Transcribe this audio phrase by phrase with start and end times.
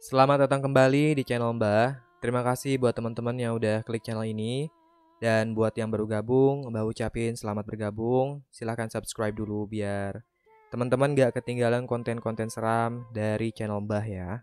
[0.00, 1.92] Selamat datang kembali di channel Mbah.
[2.24, 4.72] Terima kasih buat teman-teman yang udah klik channel ini.
[5.20, 8.40] Dan buat yang baru gabung, Mbah ucapin selamat bergabung.
[8.48, 10.24] Silahkan subscribe dulu biar
[10.72, 14.40] teman-teman gak ketinggalan konten-konten seram dari channel Mbah ya.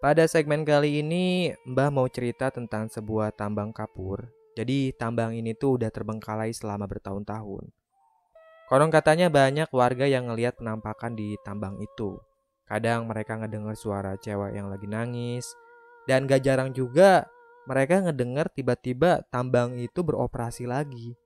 [0.00, 4.32] Pada segmen kali ini, Mbah mau cerita tentang sebuah tambang kapur.
[4.56, 7.68] Jadi tambang ini tuh udah terbengkalai selama bertahun-tahun.
[8.72, 12.16] Konon katanya banyak warga yang ngelihat penampakan di tambang itu.
[12.64, 15.44] Kadang mereka ngedengar suara cewek yang lagi nangis.
[16.04, 17.28] Dan gak jarang juga
[17.64, 21.16] mereka ngedengar tiba-tiba tambang itu beroperasi lagi.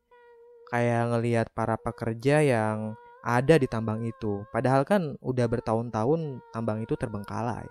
[0.70, 4.46] Kayak ngelihat para pekerja yang ada di tambang itu.
[4.54, 7.66] Padahal kan udah bertahun-tahun tambang itu terbengkalai.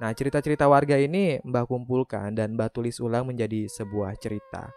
[0.00, 4.72] Nah, cerita-cerita warga ini Mbah kumpulkan dan Mbah tulis ulang menjadi sebuah cerita.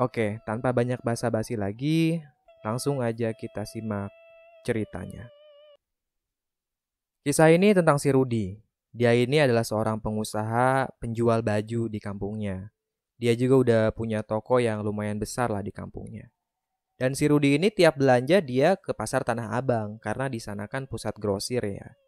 [0.00, 2.22] Oke, tanpa banyak basa-basi lagi,
[2.64, 4.08] langsung aja kita simak
[4.64, 5.37] ceritanya.
[7.28, 8.56] Kisah ini tentang si Rudi.
[8.88, 12.72] Dia ini adalah seorang pengusaha penjual baju di kampungnya.
[13.20, 16.32] Dia juga udah punya toko yang lumayan besar lah di kampungnya.
[16.96, 20.88] Dan si Rudi ini tiap belanja dia ke pasar Tanah Abang karena di sana kan
[20.88, 22.00] pusat grosir ya.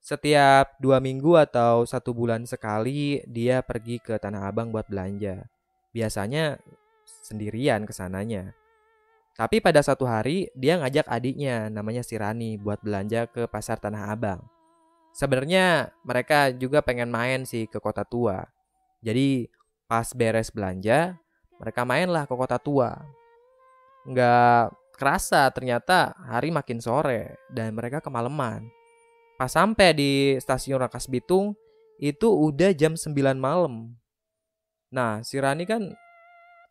[0.00, 5.52] Setiap dua minggu atau satu bulan sekali dia pergi ke Tanah Abang buat belanja.
[5.92, 6.56] Biasanya
[7.04, 8.56] sendirian ke sananya.
[9.38, 14.10] Tapi pada satu hari dia ngajak adiknya namanya si Rani buat belanja ke pasar Tanah
[14.10, 14.42] Abang.
[15.14, 18.42] Sebenarnya mereka juga pengen main sih ke kota tua.
[18.98, 19.46] Jadi
[19.86, 21.14] pas beres belanja,
[21.62, 22.98] mereka mainlah ke kota tua.
[24.10, 28.66] Nggak kerasa ternyata hari makin sore dan mereka kemalaman.
[29.38, 31.54] Pas sampai di stasiun Rangkas Bitung,
[32.02, 33.94] itu udah jam 9 malam.
[34.90, 35.94] Nah, si Rani kan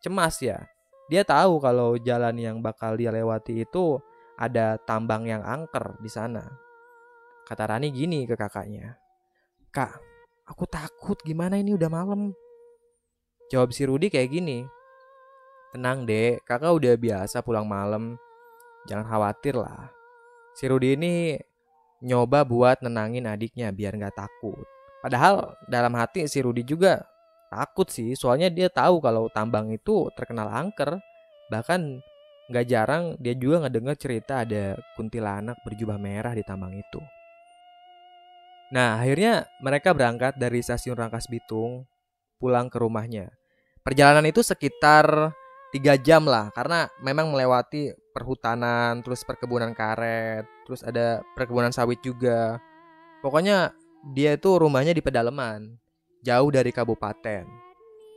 [0.04, 0.68] cemas ya
[1.08, 3.96] dia tahu kalau jalan yang bakal dia lewati itu
[4.36, 6.44] ada tambang yang angker di sana.
[7.48, 8.94] Kata Rani gini ke kakaknya.
[9.72, 9.96] Kak,
[10.44, 12.36] aku takut gimana ini udah malam.
[13.48, 14.68] Jawab si Rudi kayak gini.
[15.72, 18.20] Tenang dek, kakak udah biasa pulang malam.
[18.84, 19.88] Jangan khawatir lah.
[20.52, 21.40] Si Rudi ini
[22.04, 24.64] nyoba buat nenangin adiknya biar nggak takut.
[25.00, 27.00] Padahal dalam hati si Rudi juga
[27.48, 31.00] takut sih soalnya dia tahu kalau tambang itu terkenal angker.
[31.48, 31.80] Bahkan
[32.48, 37.00] nggak jarang dia juga ngedenger cerita ada kuntilanak berjubah merah di tambang itu.
[38.72, 41.88] Nah akhirnya mereka berangkat dari stasiun Rangkas Bitung
[42.36, 43.32] pulang ke rumahnya.
[43.80, 45.32] Perjalanan itu sekitar
[45.72, 52.60] tiga jam lah karena memang melewati perhutanan terus perkebunan karet terus ada perkebunan sawit juga.
[53.24, 53.72] Pokoknya
[54.12, 55.80] dia itu rumahnya di pedalaman
[56.28, 57.48] jauh dari kabupaten.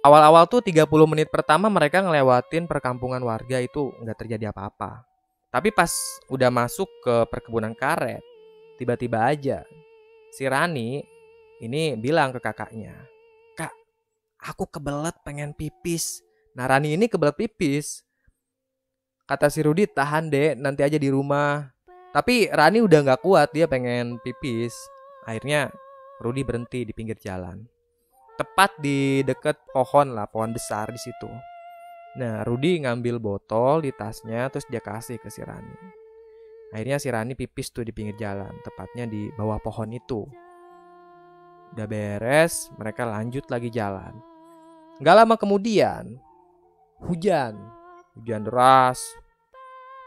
[0.03, 5.07] Awal-awal tuh 30 menit pertama mereka ngelewatin perkampungan warga itu nggak terjadi apa-apa.
[5.53, 5.93] Tapi pas
[6.27, 8.23] udah masuk ke perkebunan karet,
[8.75, 9.63] tiba-tiba aja
[10.33, 11.05] si Rani
[11.61, 12.97] ini bilang ke kakaknya,
[13.53, 13.71] Kak,
[14.41, 16.25] aku kebelet pengen pipis.
[16.57, 18.01] Nah Rani ini kebelet pipis.
[19.29, 21.69] Kata si Rudi, tahan deh, nanti aja di rumah.
[22.11, 24.75] Tapi Rani udah nggak kuat, dia pengen pipis.
[25.23, 25.71] Akhirnya
[26.19, 27.70] Rudi berhenti di pinggir jalan
[28.41, 31.29] tepat di deket pohon lah, pohon besar di situ.
[32.17, 35.77] Nah, Rudi ngambil botol di tasnya terus dia kasih ke si Rani.
[36.73, 40.25] Akhirnya si Rani pipis tuh di pinggir jalan, tepatnya di bawah pohon itu.
[41.77, 44.17] Udah beres, mereka lanjut lagi jalan.
[44.99, 46.17] Gak lama kemudian,
[47.05, 47.61] hujan.
[48.17, 48.99] Hujan deras.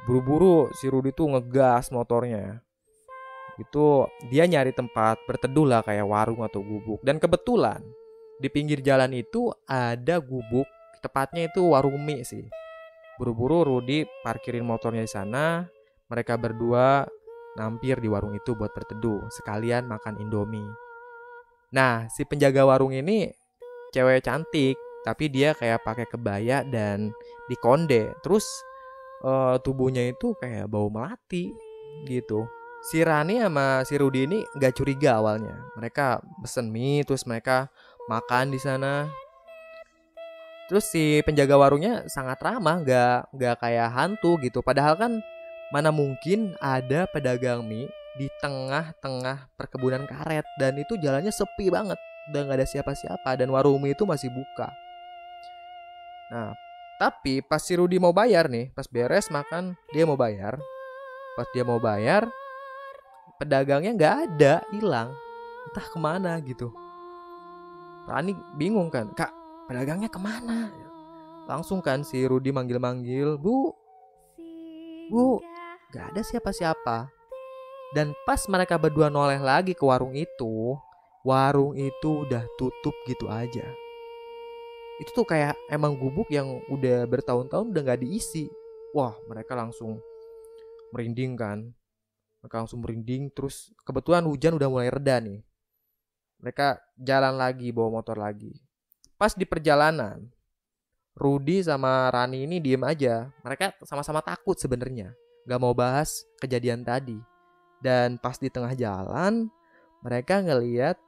[0.04, 2.60] Buru-buru si Rudi tuh ngegas motornya.
[3.56, 7.00] Itu dia nyari tempat berteduh lah kayak warung atau gubuk.
[7.00, 7.80] Dan kebetulan
[8.38, 10.66] di pinggir jalan itu ada gubuk,
[11.00, 12.44] tepatnya itu warung mie sih.
[13.14, 15.62] Buru-buru Rudi parkirin motornya di sana.
[16.10, 17.06] Mereka berdua
[17.54, 20.66] nampir di warung itu buat berteduh, sekalian makan Indomie.
[21.74, 23.30] Nah, si penjaga warung ini
[23.94, 24.74] cewek cantik,
[25.06, 27.14] tapi dia kayak pakai kebaya dan
[27.46, 28.14] dikonde.
[28.22, 28.46] Terus
[29.22, 31.54] uh, tubuhnya itu kayak bau melati
[32.10, 32.46] gitu.
[32.84, 35.56] Si Rani sama si Rudi ini gak curiga awalnya.
[35.78, 37.72] Mereka pesen mie, terus mereka
[38.10, 39.08] makan di sana.
[40.64, 44.64] Terus si penjaga warungnya sangat ramah, nggak nggak kayak hantu gitu.
[44.64, 45.20] Padahal kan
[45.68, 51.98] mana mungkin ada pedagang mie di tengah-tengah perkebunan karet dan itu jalannya sepi banget
[52.30, 54.72] dan nggak ada siapa-siapa dan warung mie itu masih buka.
[56.32, 56.56] Nah,
[56.96, 60.56] tapi pas si Rudi mau bayar nih, pas beres makan dia mau bayar.
[61.34, 62.30] Pas dia mau bayar,
[63.42, 65.10] pedagangnya nggak ada, hilang,
[65.66, 66.70] entah ke mana gitu.
[68.04, 69.32] Rani bingung kan, kak
[69.64, 70.68] pedagangnya ke mana?
[71.48, 73.72] Langsung kan si Rudi manggil-manggil, bu,
[75.08, 75.40] bu,
[75.92, 77.08] gak ada siapa-siapa.
[77.96, 80.76] Dan pas mereka berdua noleh lagi ke warung itu,
[81.24, 83.64] warung itu udah tutup gitu aja.
[85.00, 88.48] Itu tuh kayak emang gubuk yang udah bertahun-tahun udah gak diisi.
[88.92, 90.00] Wah, mereka langsung
[90.92, 91.72] merinding kan.
[92.44, 95.40] Mereka langsung merinding, terus kebetulan hujan udah mulai reda nih.
[96.42, 98.52] Mereka jalan lagi, bawa motor lagi.
[99.14, 100.26] Pas di perjalanan,
[101.14, 103.30] Rudy sama Rani ini diem aja.
[103.46, 105.14] Mereka sama-sama takut sebenarnya,
[105.46, 107.16] gak mau bahas kejadian tadi.
[107.78, 109.46] Dan pas di tengah jalan,
[110.02, 110.98] mereka ngeliat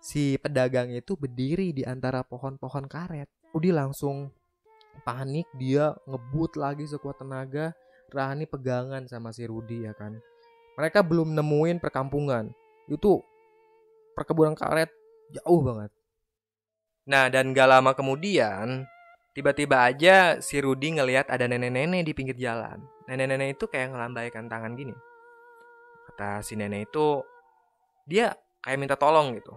[0.00, 3.28] si pedagang itu berdiri di antara pohon-pohon karet.
[3.56, 4.28] Rudy langsung
[5.02, 7.72] panik, dia ngebut lagi sekuat tenaga.
[8.10, 10.18] Rani pegangan sama si Rudy ya kan.
[10.74, 12.50] Mereka belum nemuin perkampungan.
[12.90, 13.22] Itu
[14.14, 14.90] perkebunan karet
[15.30, 15.90] jauh banget.
[17.10, 18.86] Nah, dan gak lama kemudian,
[19.34, 22.82] tiba-tiba aja si Rudy ngelihat ada nenek-nenek di pinggir jalan.
[23.10, 24.94] Nenek-nenek itu kayak ngelambaikan tangan gini
[26.20, 27.24] kata si nenek itu
[28.04, 28.28] dia
[28.60, 29.56] kayak minta tolong gitu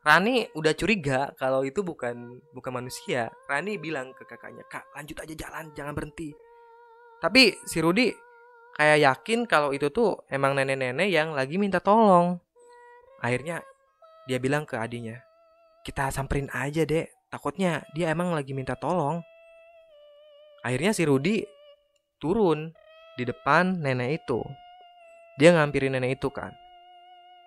[0.00, 3.28] Rani udah curiga kalau itu bukan bukan manusia.
[3.44, 6.32] Rani bilang ke kakaknya, "Kak, lanjut aja jalan, jangan berhenti."
[7.20, 8.08] Tapi si Rudi
[8.80, 12.40] kayak yakin kalau itu tuh emang nenek-nenek yang lagi minta tolong.
[13.20, 13.60] Akhirnya
[14.24, 15.20] dia bilang ke adinya,
[15.84, 17.28] "Kita samperin aja, Dek.
[17.28, 19.20] Takutnya dia emang lagi minta tolong."
[20.60, 21.40] Akhirnya si Rudi
[22.20, 22.72] turun
[23.16, 24.40] di depan nenek itu.
[25.40, 26.52] Dia ngampirin nenek itu kan.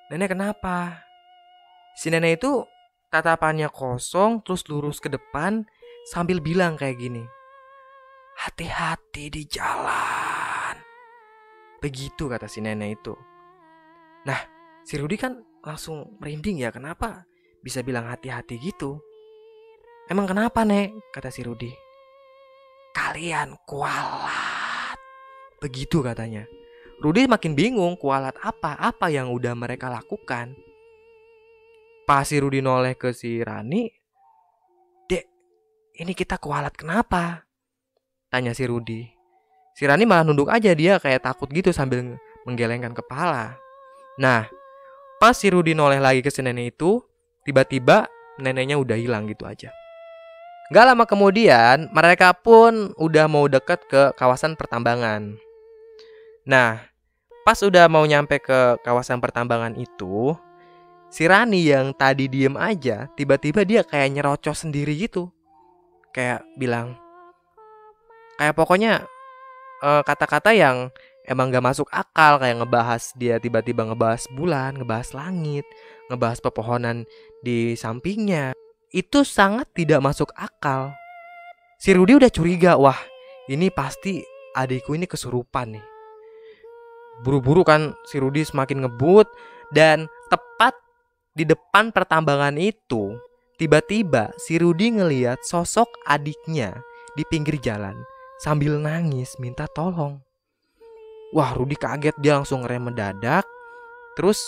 [0.09, 1.05] Nenek kenapa?
[1.93, 2.65] Si nenek itu
[3.13, 5.61] tatapannya kosong terus lurus ke depan
[6.09, 7.21] sambil bilang kayak gini.
[8.33, 10.75] Hati-hati di jalan.
[11.77, 13.13] Begitu kata si nenek itu.
[14.25, 14.41] Nah,
[14.81, 17.23] si Rudi kan langsung merinding ya kenapa
[17.63, 18.99] bisa bilang hati-hati gitu.
[20.11, 21.15] Emang kenapa, Nek?
[21.15, 21.71] Kata si Rudi.
[22.91, 24.99] Kalian kualat.
[25.63, 26.43] Begitu katanya.
[26.99, 30.53] Rudy makin bingung kualat apa apa yang udah mereka lakukan.
[32.03, 33.87] Pas si Rudy noleh ke si Rani,
[35.07, 35.25] Dek,
[36.03, 37.47] ini kita kualat kenapa?
[38.27, 39.07] Tanya si Rudy.
[39.73, 43.55] Si Rani malah nunduk aja dia kayak takut gitu sambil menggelengkan kepala.
[44.19, 44.45] Nah,
[45.23, 46.99] pas si Rudy noleh lagi ke si nenek itu,
[47.47, 48.11] tiba-tiba
[48.43, 49.71] neneknya udah hilang gitu aja.
[50.75, 55.39] Gak lama kemudian, mereka pun udah mau deket ke kawasan pertambangan.
[56.43, 56.93] Nah,
[57.43, 60.31] Pas udah mau nyampe ke kawasan pertambangan itu,
[61.11, 65.27] si Rani yang tadi diem aja, tiba-tiba dia kayak nyerocos sendiri gitu.
[66.15, 66.95] Kayak bilang,
[68.39, 69.03] kayak pokoknya
[69.83, 70.87] kata eh, kata-kata yang
[71.27, 75.65] emang gak masuk akal kayak ngebahas dia tiba-tiba ngebahas bulan, ngebahas langit,
[76.11, 77.07] ngebahas pepohonan
[77.43, 78.53] di sampingnya.
[78.93, 80.93] Itu sangat tidak masuk akal.
[81.81, 82.99] Si Rudy udah curiga, wah
[83.49, 84.21] ini pasti
[84.53, 85.93] adikku ini kesurupan nih
[87.21, 89.29] buru-buru kan si Rudi semakin ngebut
[89.69, 90.73] dan tepat
[91.37, 93.13] di depan pertambangan itu
[93.61, 96.81] tiba-tiba si Rudi ngeliat sosok adiknya
[97.13, 97.93] di pinggir jalan
[98.41, 100.17] sambil nangis minta tolong.
[101.33, 103.45] Wah Rudi kaget dia langsung ngerem mendadak
[104.13, 104.39] terus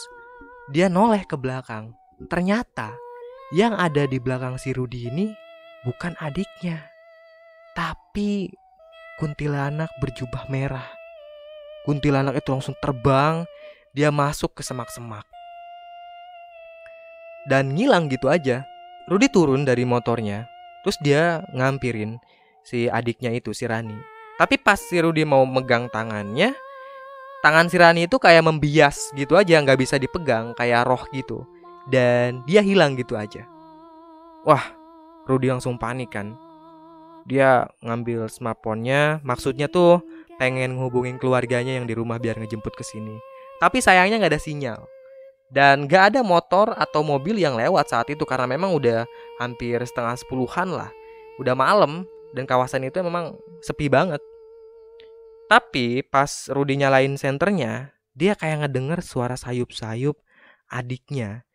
[0.69, 1.97] dia noleh ke belakang.
[2.29, 2.93] Ternyata
[3.53, 5.33] yang ada di belakang si Rudi ini
[5.83, 6.85] bukan adiknya
[7.73, 8.49] tapi
[9.19, 10.85] kuntilanak berjubah merah
[11.85, 13.45] kuntilanak itu langsung terbang,
[13.93, 15.23] dia masuk ke semak-semak.
[17.45, 18.65] Dan ngilang gitu aja.
[19.06, 20.49] Rudy turun dari motornya,
[20.81, 22.18] terus dia ngampirin
[22.65, 23.94] si adiknya itu, si Rani.
[24.42, 26.57] Tapi pas si Rudy mau megang tangannya,
[27.45, 31.45] tangan si Rani itu kayak membias gitu aja, nggak bisa dipegang, kayak roh gitu.
[31.85, 33.45] Dan dia hilang gitu aja.
[34.42, 34.73] Wah,
[35.30, 36.33] Rudy langsung panik kan.
[37.30, 40.02] Dia ngambil smartphone-nya, maksudnya tuh
[40.42, 43.14] pengen ngehubungin keluarganya yang di rumah biar ngejemput ke sini.
[43.61, 44.81] Tapi sayangnya nggak ada sinyal.
[45.54, 49.06] Dan nggak ada motor atau mobil yang lewat saat itu karena memang udah
[49.37, 50.90] hampir setengah sepuluhan lah.
[51.37, 54.18] Udah malam dan kawasan itu memang sepi banget.
[55.45, 60.18] Tapi pas Rudy nyalain senternya, dia kayak ngedenger suara sayup-sayup
[60.71, 61.45] adiknya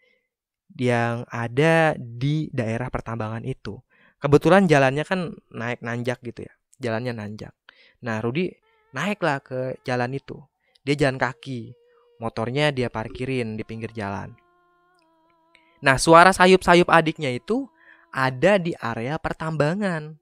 [0.79, 3.83] yang ada di daerah pertambangan itu.
[4.21, 6.55] Kebetulan jalannya kan naik nanjak gitu ya.
[6.79, 7.51] Jalannya nanjak.
[8.07, 8.53] Nah, Rudy
[8.95, 10.39] naiklah ke jalan itu.
[10.87, 11.75] Dia jalan kaki,
[12.21, 14.37] motornya dia parkirin di pinggir jalan.
[15.81, 17.65] Nah, suara sayup-sayup adiknya itu
[18.13, 20.21] ada di area pertambangan.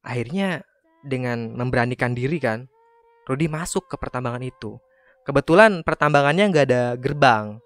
[0.00, 0.64] Akhirnya
[1.04, 2.71] dengan memberanikan diri kan,
[3.32, 4.76] Rudy masuk ke pertambangan itu.
[5.24, 7.56] Kebetulan pertambangannya nggak ada gerbang.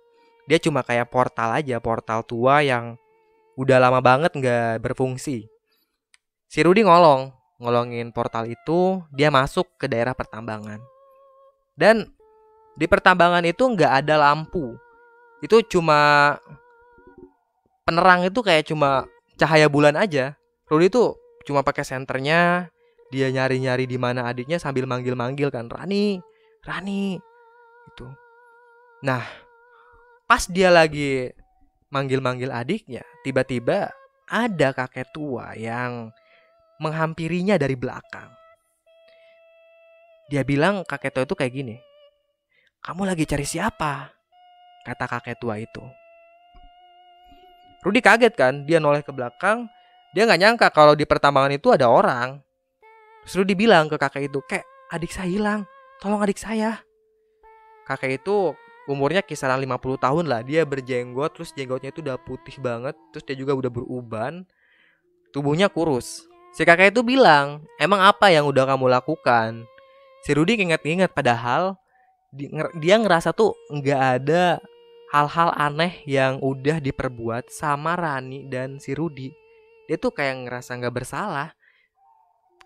[0.47, 2.95] Dia cuma kayak portal aja, portal tua yang
[3.59, 5.51] udah lama banget nggak berfungsi.
[6.47, 10.79] Si Rudy ngolong, ngolongin portal itu, dia masuk ke daerah pertambangan.
[11.75, 12.15] Dan
[12.79, 14.79] di pertambangan itu nggak ada lampu.
[15.43, 16.39] Itu cuma
[17.83, 20.39] penerang itu kayak cuma cahaya bulan aja.
[20.71, 22.71] Rudy tuh cuma pakai senternya,
[23.11, 26.19] dia nyari-nyari di mana adiknya sambil manggil-manggil kan, Rani,
[26.67, 27.19] Rani.
[27.95, 28.07] Itu.
[29.07, 29.23] Nah,
[30.27, 31.31] pas dia lagi
[31.95, 33.95] manggil-manggil adiknya, tiba-tiba
[34.27, 36.11] ada kakek tua yang
[36.83, 38.29] menghampirinya dari belakang.
[40.27, 41.77] Dia bilang kakek tua itu kayak gini.
[42.83, 44.11] Kamu lagi cari siapa?
[44.83, 45.83] Kata kakek tua itu.
[47.87, 49.71] Rudi kaget kan, dia noleh ke belakang.
[50.11, 52.43] Dia nggak nyangka kalau di pertambangan itu ada orang.
[53.27, 54.63] Terus bilang ke kakek itu, kek
[54.95, 55.61] adik saya hilang,
[55.99, 56.79] tolong adik saya.
[57.83, 58.55] Kakek itu
[58.87, 60.47] umurnya kisaran 50 tahun lah.
[60.47, 64.47] Dia berjenggot, terus jenggotnya itu udah putih banget, terus dia juga udah beruban.
[65.35, 66.31] Tubuhnya kurus.
[66.55, 69.67] Si kakek itu bilang, emang apa yang udah kamu lakukan?
[70.25, 71.77] Si Rudi inget-inget padahal
[72.81, 74.59] dia ngerasa tuh nggak ada
[75.15, 79.31] hal-hal aneh yang udah diperbuat sama Rani dan si Rudi.
[79.87, 81.55] Dia tuh kayak ngerasa nggak bersalah.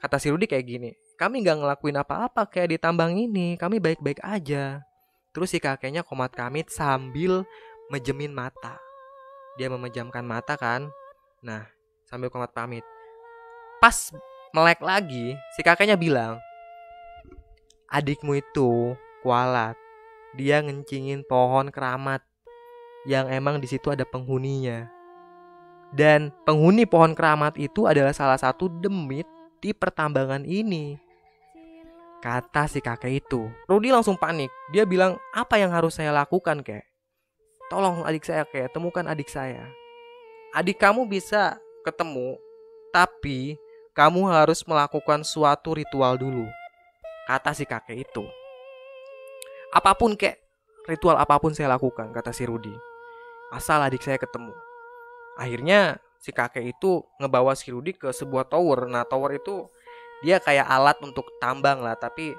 [0.00, 0.90] Kata si Rudi kayak gini,
[1.20, 4.80] kami nggak ngelakuin apa-apa kayak di tambang ini, kami baik-baik aja.
[5.36, 7.44] Terus si kakeknya komat kamit sambil
[7.92, 8.80] mejemin mata.
[9.60, 10.88] Dia memejamkan mata kan.
[11.44, 11.68] Nah,
[12.08, 12.80] sambil komat pamit.
[13.76, 14.08] Pas
[14.56, 16.40] melek lagi, si kakeknya bilang,
[17.92, 19.76] adikmu itu kualat.
[20.32, 22.24] Dia ngencingin pohon keramat
[23.04, 24.88] yang emang di situ ada penghuninya.
[25.92, 29.26] Dan penghuni pohon keramat itu adalah salah satu demit
[29.60, 30.96] di pertambangan ini.
[32.20, 33.48] Kata si kakek itu.
[33.64, 34.52] Rudy langsung panik.
[34.72, 36.84] Dia bilang, apa yang harus saya lakukan kek?
[37.72, 39.64] Tolong adik saya kek, temukan adik saya.
[40.52, 42.36] Adik kamu bisa ketemu,
[42.92, 43.56] tapi
[43.96, 46.44] kamu harus melakukan suatu ritual dulu
[47.30, 48.26] kata si kakek itu.
[49.70, 50.42] Apa pun kek,
[50.90, 52.74] ritual apa pun saya lakukan, kata si Rudi.
[53.54, 54.50] Asal adik saya ketemu.
[55.38, 58.86] Akhirnya si kakek itu ngebawa si Rudi ke sebuah tower.
[58.86, 59.72] Nah tower itu
[60.20, 62.36] dia kayak alat untuk tambang lah, tapi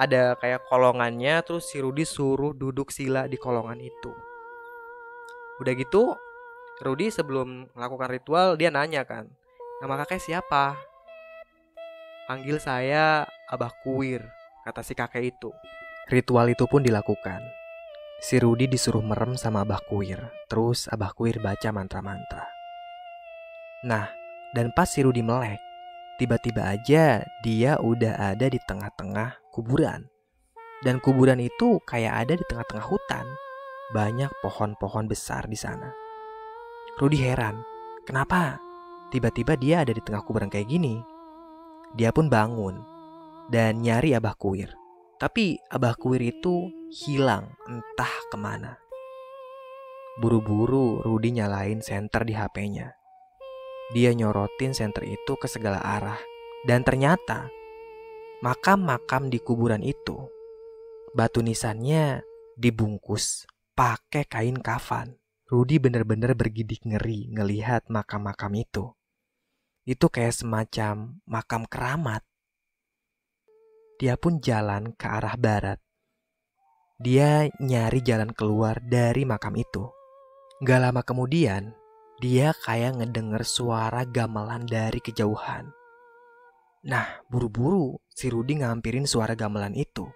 [0.00, 4.12] ada kayak kolongannya, terus si Rudi suruh duduk sila di kolongan itu.
[5.60, 6.16] Udah gitu,
[6.80, 9.28] Rudi sebelum melakukan ritual dia nanya kan,
[9.84, 10.78] nama kakek siapa?
[12.30, 14.24] Panggil saya Abah Kuir,
[14.64, 15.52] kata si kakek itu.
[16.08, 17.44] Ritual itu pun dilakukan.
[18.24, 22.57] Si Rudi disuruh merem sama Abah Kuir, terus Abah Kuir baca mantra-mantra.
[23.86, 24.10] Nah,
[24.58, 25.62] dan pas si Rudi melek,
[26.18, 30.02] tiba-tiba aja dia udah ada di tengah-tengah kuburan.
[30.82, 33.26] Dan kuburan itu kayak ada di tengah-tengah hutan.
[33.94, 35.90] Banyak pohon-pohon besar di sana.
[36.98, 37.62] Rudi heran,
[38.02, 38.58] kenapa
[39.14, 40.98] tiba-tiba dia ada di tengah kuburan kayak gini?
[41.94, 42.82] Dia pun bangun
[43.48, 44.74] dan nyari Abah Kuir.
[45.22, 48.74] Tapi Abah Kuir itu hilang entah ke mana.
[50.18, 52.98] Buru-buru Rudi nyalain senter di HP-nya.
[53.94, 56.20] Dia nyorotin senter itu ke segala arah.
[56.66, 57.48] Dan ternyata
[58.42, 60.28] makam-makam di kuburan itu
[61.14, 62.20] batu nisannya
[62.58, 65.16] dibungkus pakai kain kafan.
[65.48, 68.98] Rudi bener-bener bergidik ngeri ngelihat makam-makam itu
[69.88, 72.20] itu kayak semacam makam keramat.
[73.96, 75.80] Dia pun jalan ke arah barat.
[77.00, 79.88] Dia nyari jalan keluar dari makam itu.
[80.60, 81.72] Gak lama kemudian,
[82.18, 85.70] dia kayak ngedenger suara gamelan dari kejauhan.
[86.86, 90.06] Nah, buru-buru si Rudi ngampirin suara gamelan itu.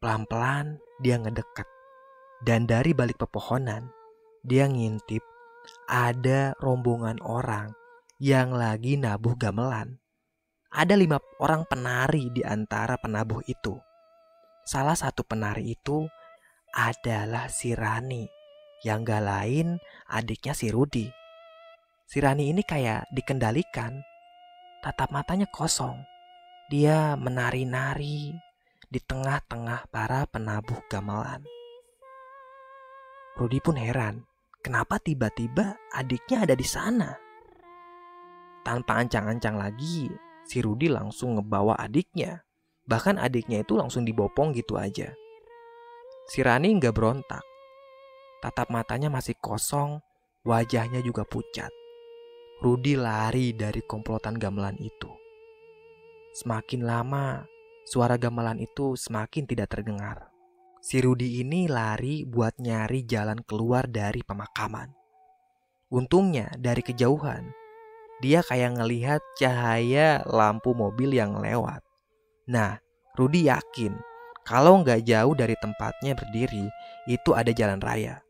[0.00, 1.68] Pelan-pelan dia ngedekat.
[2.44, 3.88] Dan dari balik pepohonan,
[4.44, 5.24] dia ngintip
[5.88, 7.72] ada rombongan orang
[8.20, 10.00] yang lagi nabuh gamelan.
[10.72, 13.76] Ada lima orang penari di antara penabuh itu.
[14.64, 16.08] Salah satu penari itu
[16.74, 18.26] adalah si Rani,
[18.84, 19.80] yang gak lain
[20.12, 21.08] adiknya si Rudi.
[22.04, 24.04] Si Rani ini kayak dikendalikan,
[24.84, 26.04] tatap matanya kosong.
[26.68, 28.36] Dia menari-nari
[28.84, 31.42] di tengah-tengah para penabuh gamelan.
[33.34, 34.22] Rudi pun heran,
[34.62, 37.10] kenapa tiba-tiba adiknya ada di sana?
[38.62, 40.08] Tanpa ancang-ancang lagi,
[40.44, 42.44] si Rudi langsung ngebawa adiknya.
[42.84, 45.08] Bahkan adiknya itu langsung dibopong gitu aja.
[46.28, 47.53] Si Rani nggak berontak.
[48.44, 50.04] Tatap matanya masih kosong,
[50.44, 51.72] wajahnya juga pucat.
[52.60, 55.08] Rudi lari dari komplotan gamelan itu.
[56.36, 57.48] Semakin lama,
[57.88, 60.28] suara gamelan itu semakin tidak terdengar.
[60.84, 64.92] Si Rudi ini lari buat nyari jalan keluar dari pemakaman.
[65.88, 67.48] Untungnya dari kejauhan,
[68.20, 71.80] dia kayak ngelihat cahaya lampu mobil yang lewat.
[72.52, 72.76] Nah,
[73.16, 73.96] Rudi yakin
[74.44, 76.68] Kalau nggak jauh dari tempatnya berdiri,
[77.08, 78.20] itu ada jalan raya.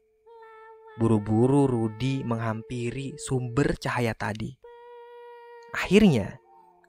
[0.95, 4.55] Buru-buru Rudi menghampiri sumber cahaya tadi.
[5.75, 6.39] Akhirnya,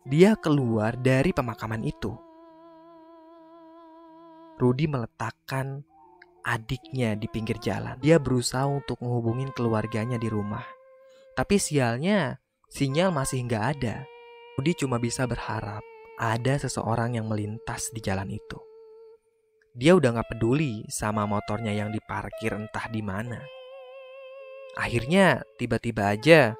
[0.05, 2.13] dia keluar dari pemakaman itu.
[4.61, 5.81] Rudi meletakkan
[6.45, 7.97] adiknya di pinggir jalan.
[7.97, 10.63] Dia berusaha untuk menghubungin keluarganya di rumah.
[11.33, 12.37] Tapi sialnya,
[12.69, 14.05] sinyal masih nggak ada.
[14.55, 15.81] Rudi cuma bisa berharap
[16.21, 18.61] ada seseorang yang melintas di jalan itu.
[19.75, 23.41] Dia udah nggak peduli sama motornya yang diparkir entah di mana.
[24.75, 26.55] Akhirnya, tiba-tiba aja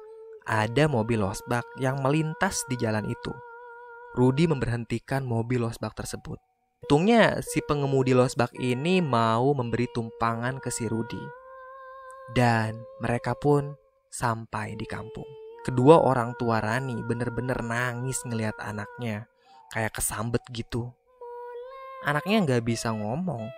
[0.46, 3.34] ada mobil losbak yang melintas di jalan itu.
[4.16, 6.40] Rudy memberhentikan mobil losbak tersebut.
[6.86, 11.20] Untungnya si pengemudi losbak ini mau memberi tumpangan ke si Rudy.
[12.32, 13.76] Dan mereka pun
[14.08, 15.28] sampai di kampung.
[15.66, 19.26] Kedua orang tua Rani bener-bener nangis ngelihat anaknya.
[19.74, 20.94] Kayak kesambet gitu.
[22.06, 23.50] Anaknya nggak bisa ngomong.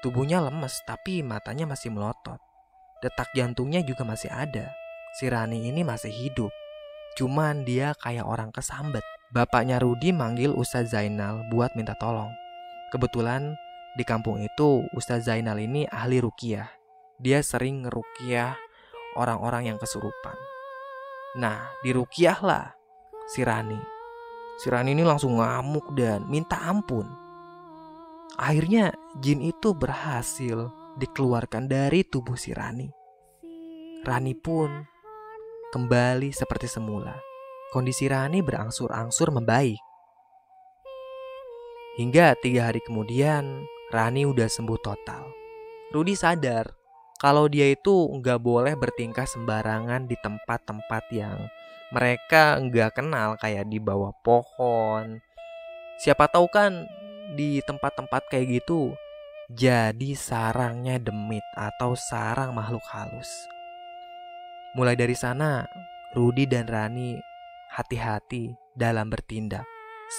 [0.00, 2.38] Tubuhnya lemes tapi matanya masih melotot.
[3.00, 4.76] Detak jantungnya juga masih ada
[5.16, 6.52] si Rani ini masih hidup.
[7.18, 9.02] Cuman dia kayak orang kesambet.
[9.30, 12.30] Bapaknya Rudi manggil Ustaz Zainal buat minta tolong.
[12.90, 13.54] Kebetulan
[13.94, 16.66] di kampung itu Ustaz Zainal ini ahli rukiah.
[17.18, 18.58] Dia sering ngerukiah
[19.14, 20.34] orang-orang yang kesurupan.
[21.38, 22.74] Nah, dirukiah lah
[23.30, 23.78] si Rani.
[24.58, 27.06] Si Rani ini langsung ngamuk dan minta ampun.
[28.34, 28.90] Akhirnya
[29.20, 32.88] jin itu berhasil dikeluarkan dari tubuh si Rani.
[34.02, 34.70] Rani pun
[35.70, 37.14] kembali seperti semula.
[37.70, 39.78] Kondisi Rani berangsur-angsur membaik.
[42.00, 45.30] Hingga tiga hari kemudian, Rani udah sembuh total.
[45.90, 46.70] Rudi sadar
[47.20, 51.38] kalau dia itu nggak boleh bertingkah sembarangan di tempat-tempat yang
[51.92, 55.20] mereka nggak kenal kayak di bawah pohon.
[56.00, 56.88] Siapa tahu kan
[57.36, 58.96] di tempat-tempat kayak gitu
[59.50, 63.26] jadi sarangnya demit atau sarang makhluk halus.
[64.78, 65.66] Mulai dari sana,
[66.14, 67.18] Rudi dan Rani
[67.74, 69.66] hati-hati dalam bertindak.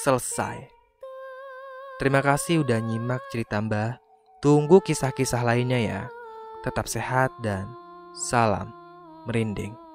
[0.03, 0.67] Selesai.
[1.99, 3.95] Terima kasih udah nyimak cerita Mbah.
[4.43, 6.01] Tunggu kisah-kisah lainnya ya.
[6.67, 7.71] Tetap sehat dan
[8.12, 8.67] salam
[9.23, 9.90] merinding.